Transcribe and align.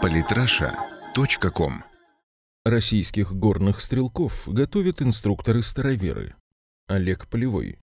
Политраша.ком 0.00 1.72
Российских 2.64 3.34
горных 3.34 3.80
стрелков 3.80 4.44
готовят 4.46 5.02
инструкторы-староверы. 5.02 6.34
Олег 6.88 7.28
Полевой. 7.28 7.78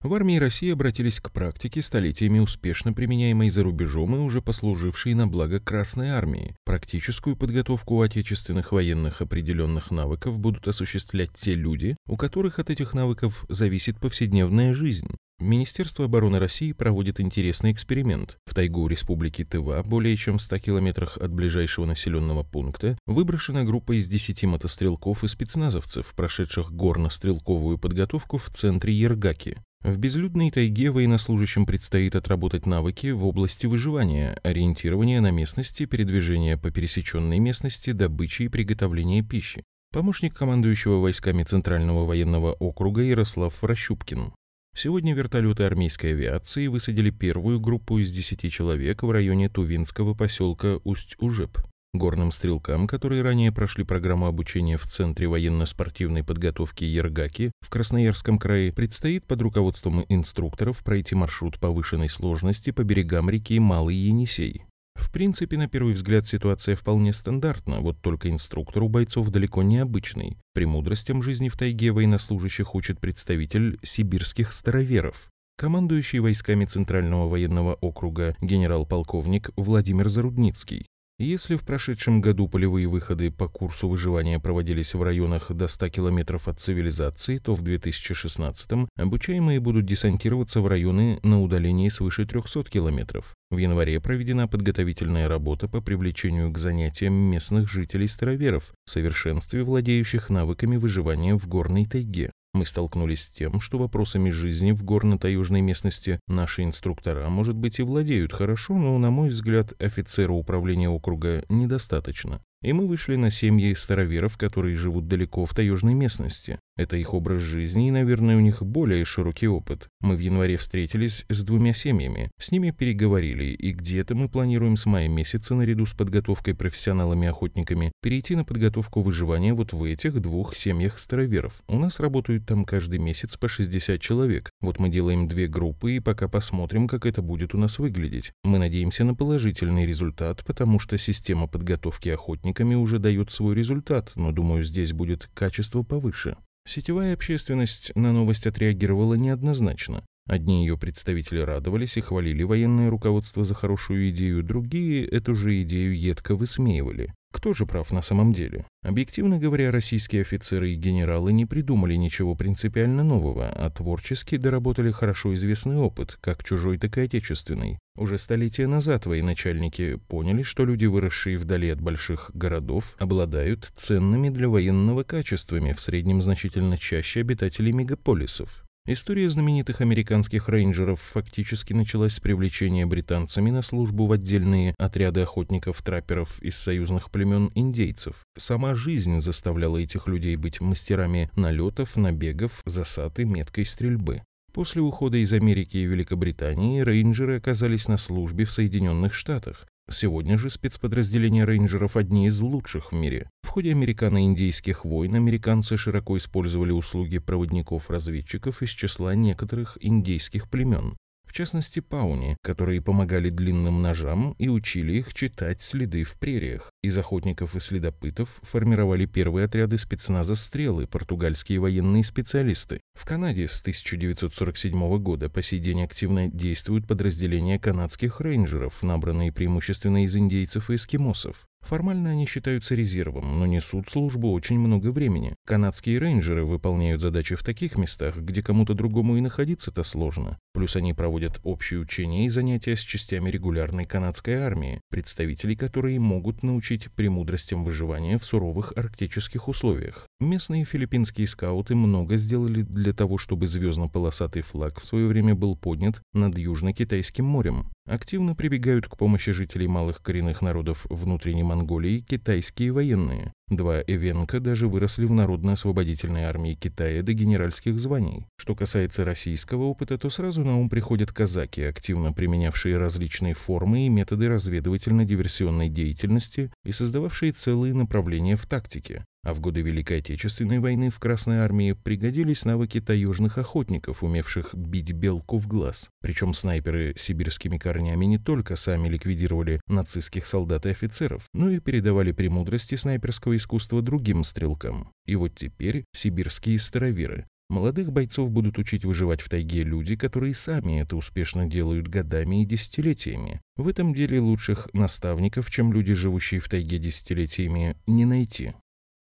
В 0.00 0.14
армии 0.14 0.36
России 0.36 0.70
обратились 0.70 1.18
к 1.18 1.32
практике, 1.32 1.82
столетиями 1.82 2.38
успешно 2.38 2.92
применяемой 2.92 3.50
за 3.50 3.64
рубежом 3.64 4.14
и 4.14 4.18
уже 4.18 4.40
послужившей 4.40 5.14
на 5.14 5.26
благо 5.26 5.60
Красной 5.60 6.10
армии. 6.10 6.54
Практическую 6.64 7.36
подготовку 7.36 7.96
у 7.96 8.02
отечественных 8.02 8.72
военных 8.72 9.22
определенных 9.22 9.90
навыков 9.90 10.38
будут 10.38 10.68
осуществлять 10.68 11.32
те 11.32 11.54
люди, 11.54 11.96
у 12.06 12.16
которых 12.16 12.58
от 12.58 12.70
этих 12.70 12.94
навыков 12.94 13.44
зависит 13.48 13.98
повседневная 13.98 14.72
жизнь. 14.72 15.08
Министерство 15.40 16.06
обороны 16.06 16.40
России 16.40 16.72
проводит 16.72 17.20
интересный 17.20 17.70
эксперимент. 17.70 18.38
В 18.44 18.54
тайгу 18.54 18.88
Республики 18.88 19.44
Тыва, 19.44 19.84
более 19.86 20.16
чем 20.16 20.38
в 20.38 20.42
100 20.42 20.58
километрах 20.58 21.16
от 21.16 21.32
ближайшего 21.32 21.86
населенного 21.86 22.42
пункта, 22.42 22.98
выброшена 23.06 23.62
группа 23.62 23.96
из 23.96 24.08
10 24.08 24.44
мотострелков 24.44 25.22
и 25.22 25.28
спецназовцев, 25.28 26.12
прошедших 26.16 26.72
горно-стрелковую 26.72 27.78
подготовку 27.78 28.36
в 28.36 28.50
центре 28.50 28.92
Ергаки. 28.92 29.58
В 29.82 29.96
безлюдной 29.96 30.50
тайге 30.50 30.90
военнослужащим 30.90 31.66
предстоит 31.66 32.16
отработать 32.16 32.66
навыки 32.66 33.12
в 33.12 33.24
области 33.24 33.66
выживания, 33.66 34.40
ориентирования 34.42 35.20
на 35.20 35.30
местности, 35.30 35.86
передвижения 35.86 36.56
по 36.56 36.72
пересеченной 36.72 37.38
местности, 37.38 37.92
добычи 37.92 38.42
и 38.42 38.48
приготовления 38.48 39.22
пищи. 39.22 39.62
Помощник 39.92 40.34
командующего 40.34 40.96
войсками 40.96 41.44
Центрального 41.44 42.04
военного 42.04 42.54
округа 42.54 43.02
Ярослав 43.02 43.62
Рощупкин. 43.62 44.32
Сегодня 44.80 45.12
вертолеты 45.12 45.64
армейской 45.64 46.12
авиации 46.12 46.68
высадили 46.68 47.10
первую 47.10 47.58
группу 47.58 47.98
из 47.98 48.12
10 48.12 48.52
человек 48.52 49.02
в 49.02 49.10
районе 49.10 49.48
Тувинского 49.48 50.14
поселка 50.14 50.78
Усть-Ужеп. 50.84 51.58
Горным 51.94 52.30
стрелкам, 52.30 52.86
которые 52.86 53.22
ранее 53.22 53.50
прошли 53.50 53.82
программу 53.82 54.26
обучения 54.26 54.76
в 54.76 54.84
Центре 54.84 55.26
военно-спортивной 55.26 56.22
подготовки 56.22 56.84
Ергаки 56.84 57.50
в 57.60 57.70
Красноярском 57.70 58.38
крае, 58.38 58.72
предстоит 58.72 59.26
под 59.26 59.42
руководством 59.42 60.04
инструкторов 60.08 60.84
пройти 60.84 61.16
маршрут 61.16 61.58
повышенной 61.58 62.08
сложности 62.08 62.70
по 62.70 62.84
берегам 62.84 63.28
реки 63.28 63.58
Малый 63.58 63.96
Енисей. 63.96 64.67
В 64.98 65.12
принципе, 65.12 65.56
на 65.56 65.68
первый 65.68 65.94
взгляд 65.94 66.26
ситуация 66.26 66.74
вполне 66.74 67.12
стандартна, 67.12 67.80
вот 67.80 68.00
только 68.02 68.30
инструктор 68.30 68.82
у 68.82 68.88
бойцов 68.88 69.30
далеко 69.30 69.62
не 69.62 69.78
обычный. 69.78 70.36
Премудростям 70.54 71.22
жизни 71.22 71.48
в 71.48 71.56
тайге 71.56 71.92
военнослужащих 71.92 72.74
учит 72.74 73.00
представитель 73.00 73.78
сибирских 73.82 74.52
староверов. 74.52 75.30
Командующий 75.56 76.18
войсками 76.18 76.64
Центрального 76.64 77.28
военного 77.28 77.74
округа 77.74 78.36
генерал-полковник 78.40 79.50
Владимир 79.56 80.08
Зарудницкий. 80.08 80.86
Если 81.20 81.56
в 81.56 81.62
прошедшем 81.62 82.20
году 82.20 82.46
полевые 82.46 82.86
выходы 82.86 83.32
по 83.32 83.48
курсу 83.48 83.88
выживания 83.88 84.38
проводились 84.38 84.94
в 84.94 85.02
районах 85.02 85.50
до 85.50 85.66
100 85.66 85.88
километров 85.88 86.46
от 86.46 86.60
цивилизации, 86.60 87.38
то 87.38 87.54
в 87.54 87.62
2016 87.62 88.88
обучаемые 88.96 89.58
будут 89.58 89.84
десантироваться 89.84 90.60
в 90.60 90.68
районы 90.68 91.18
на 91.22 91.42
удалении 91.42 91.88
свыше 91.88 92.24
300 92.24 92.64
километров. 92.64 93.34
В 93.50 93.56
январе 93.56 93.98
проведена 93.98 94.46
подготовительная 94.46 95.26
работа 95.26 95.68
по 95.68 95.80
привлечению 95.80 96.52
к 96.52 96.58
занятиям 96.58 97.14
местных 97.14 97.70
жителей-староверов, 97.70 98.74
в 98.84 98.90
совершенстве 98.90 99.62
владеющих 99.62 100.28
навыками 100.28 100.76
выживания 100.76 101.34
в 101.34 101.48
горной 101.48 101.86
тайге. 101.86 102.30
Мы 102.52 102.66
столкнулись 102.66 103.22
с 103.22 103.28
тем, 103.28 103.60
что 103.60 103.78
вопросами 103.78 104.28
жизни 104.30 104.72
в 104.72 104.82
горно-таежной 104.82 105.62
местности 105.62 106.20
наши 106.28 106.62
инструктора, 106.62 107.28
может 107.30 107.56
быть, 107.56 107.78
и 107.78 107.82
владеют 107.82 108.34
хорошо, 108.34 108.76
но, 108.76 108.98
на 108.98 109.10
мой 109.10 109.30
взгляд, 109.30 109.72
офицера 109.80 110.32
управления 110.32 110.90
округа 110.90 111.44
недостаточно. 111.48 112.42
И 112.62 112.72
мы 112.72 112.86
вышли 112.86 113.16
на 113.16 113.30
семьи 113.30 113.72
староверов, 113.74 114.36
которые 114.36 114.76
живут 114.76 115.08
далеко 115.08 115.46
в 115.46 115.54
таежной 115.54 115.94
местности. 115.94 116.58
Это 116.78 116.96
их 116.96 117.12
образ 117.12 117.40
жизни 117.40 117.88
и, 117.88 117.90
наверное, 117.90 118.36
у 118.36 118.40
них 118.40 118.62
более 118.62 119.04
широкий 119.04 119.48
опыт. 119.48 119.88
Мы 120.00 120.14
в 120.14 120.20
январе 120.20 120.56
встретились 120.56 121.26
с 121.28 121.42
двумя 121.42 121.72
семьями, 121.72 122.30
с 122.38 122.52
ними 122.52 122.70
переговорили, 122.70 123.46
и 123.46 123.72
где-то 123.72 124.14
мы 124.14 124.28
планируем 124.28 124.76
с 124.76 124.86
мая 124.86 125.08
месяца 125.08 125.56
наряду 125.56 125.86
с 125.86 125.94
подготовкой 125.94 126.54
профессионалами-охотниками 126.54 127.90
перейти 128.00 128.36
на 128.36 128.44
подготовку 128.44 129.02
выживания 129.02 129.54
вот 129.54 129.72
в 129.72 129.82
этих 129.82 130.20
двух 130.20 130.56
семьях 130.56 131.00
староверов. 131.00 131.64
У 131.66 131.80
нас 131.80 131.98
работают 131.98 132.46
там 132.46 132.64
каждый 132.64 133.00
месяц 133.00 133.36
по 133.36 133.48
60 133.48 134.00
человек. 134.00 134.52
Вот 134.60 134.78
мы 134.78 134.88
делаем 134.88 135.26
две 135.26 135.48
группы 135.48 135.96
и 135.96 136.00
пока 136.00 136.28
посмотрим, 136.28 136.86
как 136.86 137.06
это 137.06 137.22
будет 137.22 137.56
у 137.56 137.58
нас 137.58 137.80
выглядеть. 137.80 138.30
Мы 138.44 138.58
надеемся 138.58 139.02
на 139.02 139.16
положительный 139.16 139.84
результат, 139.84 140.44
потому 140.44 140.78
что 140.78 140.96
система 140.96 141.48
подготовки 141.48 142.08
охотниками 142.08 142.76
уже 142.76 143.00
дает 143.00 143.32
свой 143.32 143.56
результат, 143.56 144.12
но 144.14 144.30
думаю, 144.30 144.62
здесь 144.62 144.92
будет 144.92 145.28
качество 145.34 145.82
повыше. 145.82 146.36
Сетевая 146.68 147.14
общественность 147.14 147.92
на 147.94 148.12
новость 148.12 148.46
отреагировала 148.46 149.14
неоднозначно. 149.14 150.04
Одни 150.28 150.60
ее 150.60 150.76
представители 150.76 151.40
радовались 151.40 151.96
и 151.96 152.02
хвалили 152.02 152.42
военное 152.42 152.90
руководство 152.90 153.44
за 153.44 153.54
хорошую 153.54 154.10
идею, 154.10 154.42
другие 154.42 155.06
эту 155.06 155.34
же 155.34 155.62
идею 155.62 155.98
едко 155.98 156.36
высмеивали. 156.36 157.14
Кто 157.32 157.54
же 157.54 157.64
прав 157.64 157.90
на 157.92 158.02
самом 158.02 158.34
деле? 158.34 158.66
Объективно 158.82 159.38
говоря, 159.38 159.70
российские 159.70 160.22
офицеры 160.22 160.72
и 160.72 160.76
генералы 160.76 161.32
не 161.32 161.46
придумали 161.46 161.94
ничего 161.94 162.34
принципиально 162.34 163.02
нового, 163.02 163.48
а 163.48 163.70
творчески 163.70 164.36
доработали 164.36 164.90
хорошо 164.90 165.34
известный 165.34 165.76
опыт, 165.76 166.18
как 166.20 166.44
чужой, 166.44 166.76
так 166.76 166.98
и 166.98 167.02
отечественный. 167.02 167.78
Уже 167.96 168.18
столетия 168.18 168.66
назад 168.66 169.06
военачальники 169.06 169.96
поняли, 170.08 170.42
что 170.42 170.66
люди, 170.66 170.84
выросшие 170.84 171.38
вдали 171.38 171.70
от 171.70 171.80
больших 171.80 172.30
городов, 172.34 172.96
обладают 172.98 173.72
ценными 173.74 174.28
для 174.28 174.48
военного 174.50 175.04
качествами, 175.04 175.72
в 175.72 175.80
среднем 175.80 176.20
значительно 176.20 176.76
чаще 176.76 177.20
обитателей 177.20 177.72
мегаполисов. 177.72 178.67
История 178.90 179.28
знаменитых 179.28 179.82
американских 179.82 180.48
рейнджеров 180.48 180.98
фактически 180.98 181.74
началась 181.74 182.14
с 182.14 182.20
привлечения 182.20 182.86
британцами 182.86 183.50
на 183.50 183.60
службу 183.60 184.06
в 184.06 184.12
отдельные 184.12 184.74
отряды 184.78 185.20
охотников-трапперов 185.20 186.42
из 186.42 186.56
союзных 186.56 187.10
племен 187.10 187.50
индейцев. 187.54 188.24
Сама 188.38 188.74
жизнь 188.74 189.20
заставляла 189.20 189.76
этих 189.76 190.06
людей 190.06 190.36
быть 190.36 190.62
мастерами 190.62 191.30
налетов, 191.36 191.96
набегов, 191.98 192.62
засад 192.64 193.18
и 193.18 193.26
меткой 193.26 193.66
стрельбы. 193.66 194.22
После 194.54 194.80
ухода 194.80 195.18
из 195.18 195.34
Америки 195.34 195.76
и 195.76 195.84
Великобритании 195.84 196.80
рейнджеры 196.80 197.36
оказались 197.36 197.88
на 197.88 197.98
службе 197.98 198.46
в 198.46 198.50
Соединенных 198.50 199.12
Штатах, 199.12 199.66
Сегодня 199.90 200.36
же 200.36 200.50
спецподразделения 200.50 201.46
рейнджеров 201.46 201.96
одни 201.96 202.26
из 202.26 202.40
лучших 202.40 202.92
в 202.92 202.94
мире. 202.94 203.30
В 203.42 203.48
ходе 203.48 203.70
американо-индейских 203.70 204.84
войн 204.84 205.14
американцы 205.14 205.78
широко 205.78 206.18
использовали 206.18 206.72
услуги 206.72 207.18
проводников-разведчиков 207.18 208.62
из 208.62 208.70
числа 208.70 209.14
некоторых 209.14 209.78
индейских 209.80 210.50
племен 210.50 210.96
в 211.28 211.32
частности 211.32 211.80
пауни, 211.80 212.36
которые 212.42 212.80
помогали 212.80 213.28
длинным 213.28 213.82
ножам 213.82 214.34
и 214.38 214.48
учили 214.48 214.94
их 214.94 215.12
читать 215.12 215.60
следы 215.60 216.04
в 216.04 216.18
прериях. 216.18 216.72
Из 216.82 216.96
охотников 216.96 217.54
и 217.54 217.60
следопытов 217.60 218.40
формировали 218.42 219.04
первые 219.04 219.44
отряды 219.44 219.76
спецназа 219.76 220.34
«Стрелы» 220.34 220.86
португальские 220.86 221.60
военные 221.60 222.02
специалисты. 222.02 222.80
В 222.94 223.04
Канаде 223.04 223.46
с 223.46 223.60
1947 223.60 224.98
года 224.98 225.28
по 225.28 225.42
сей 225.42 225.60
день 225.60 225.82
активно 225.82 226.28
действуют 226.28 226.86
подразделения 226.86 227.58
канадских 227.58 228.20
рейнджеров, 228.20 228.82
набранные 228.82 229.32
преимущественно 229.32 230.04
из 230.04 230.16
индейцев 230.16 230.70
и 230.70 230.76
эскимосов. 230.76 231.47
Формально 231.62 232.10
они 232.10 232.26
считаются 232.26 232.74
резервом, 232.74 233.38
но 233.38 233.46
несут 233.46 233.90
службу 233.90 234.32
очень 234.32 234.58
много 234.58 234.90
времени. 234.90 235.34
Канадские 235.46 235.98
рейнджеры 235.98 236.44
выполняют 236.44 237.02
задачи 237.02 237.34
в 237.34 237.42
таких 237.42 237.76
местах, 237.76 238.16
где 238.16 238.42
кому-то 238.42 238.74
другому 238.74 239.16
и 239.16 239.20
находиться-то 239.20 239.82
сложно. 239.82 240.38
Плюс 240.54 240.76
они 240.76 240.94
проводят 240.94 241.40
общие 241.42 241.78
учения 241.78 242.24
и 242.24 242.30
занятия 242.30 242.74
с 242.74 242.80
частями 242.80 243.30
регулярной 243.30 243.84
канадской 243.84 244.34
армии, 244.34 244.80
представителей 244.90 245.56
которой 245.56 245.98
могут 245.98 246.42
научить 246.42 246.90
премудростям 246.92 247.64
выживания 247.64 248.18
в 248.18 248.24
суровых 248.24 248.72
арктических 248.74 249.46
условиях. 249.48 250.06
Местные 250.20 250.64
филиппинские 250.64 251.26
скауты 251.26 251.74
много 251.74 252.16
сделали 252.16 252.62
для 252.62 252.92
того, 252.92 253.18
чтобы 253.18 253.46
звездно-полосатый 253.46 254.42
флаг 254.42 254.80
в 254.80 254.84
свое 254.84 255.06
время 255.06 255.34
был 255.34 255.56
поднят 255.56 256.00
над 256.12 256.38
Южно-Китайским 256.38 257.24
морем. 257.24 257.70
Активно 257.88 258.34
прибегают 258.34 258.86
к 258.86 258.98
помощи 258.98 259.32
жителей 259.32 259.66
малых 259.66 260.02
коренных 260.02 260.42
народов 260.42 260.84
внутренней 260.90 261.42
Монголии 261.42 262.00
китайские 262.00 262.70
военные. 262.70 263.32
Два 263.48 263.80
Эвенка 263.80 264.40
даже 264.40 264.68
выросли 264.68 265.06
в 265.06 265.10
Народно-освободительной 265.10 266.24
армии 266.24 266.52
Китая 266.52 267.02
до 267.02 267.14
генеральских 267.14 267.78
званий. 267.78 268.26
Что 268.36 268.54
касается 268.54 269.06
российского 269.06 269.62
опыта, 269.62 269.96
то 269.96 270.10
сразу 270.10 270.44
на 270.44 270.58
ум 270.58 270.68
приходят 270.68 271.12
казаки, 271.12 271.62
активно 271.62 272.12
применявшие 272.12 272.76
различные 272.76 273.32
формы 273.32 273.86
и 273.86 273.88
методы 273.88 274.26
разведывательно-диверсионной 274.26 275.70
деятельности 275.70 276.52
и 276.66 276.72
создававшие 276.72 277.32
целые 277.32 277.72
направления 277.72 278.36
в 278.36 278.44
тактике. 278.46 279.06
А 279.28 279.34
в 279.34 279.40
годы 279.40 279.60
Великой 279.60 279.98
Отечественной 279.98 280.58
войны 280.58 280.88
в 280.88 280.98
Красной 280.98 281.40
армии 281.40 281.72
пригодились 281.72 282.46
навыки 282.46 282.80
таежных 282.80 283.36
охотников, 283.36 284.02
умевших 284.02 284.54
бить 284.54 284.92
белку 284.92 285.36
в 285.36 285.46
глаз. 285.46 285.90
Причем 286.00 286.32
снайперы 286.32 286.94
сибирскими 286.96 287.58
корнями 287.58 288.06
не 288.06 288.16
только 288.16 288.56
сами 288.56 288.88
ликвидировали 288.88 289.60
нацистских 289.66 290.26
солдат 290.26 290.64
и 290.64 290.70
офицеров, 290.70 291.26
но 291.34 291.50
и 291.50 291.60
передавали 291.60 292.12
премудрости 292.12 292.74
снайперского 292.74 293.36
искусства 293.36 293.82
другим 293.82 294.24
стрелкам. 294.24 294.92
И 295.04 295.14
вот 295.14 295.34
теперь 295.34 295.84
сибирские 295.94 296.58
староверы 296.58 297.26
Молодых 297.50 297.92
бойцов 297.92 298.30
будут 298.30 298.58
учить 298.58 298.86
выживать 298.86 299.20
в 299.22 299.28
тайге 299.28 299.62
люди, 299.62 299.96
которые 299.96 300.34
сами 300.34 300.80
это 300.80 300.96
успешно 300.96 301.46
делают 301.46 301.88
годами 301.88 302.42
и 302.42 302.46
десятилетиями. 302.46 303.40
В 303.56 303.68
этом 303.68 303.94
деле 303.94 304.20
лучших 304.20 304.68
наставников, 304.74 305.50
чем 305.50 305.72
люди, 305.72 305.92
живущие 305.94 306.40
в 306.40 306.48
тайге 306.48 306.78
десятилетиями, 306.78 307.76
не 307.86 308.04
найти. 308.04 308.52